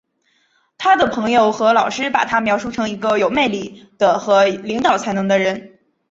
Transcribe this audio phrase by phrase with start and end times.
[0.79, 5.77] 他的朋友和老师把他描述成一个有魅力的和领导才能的人。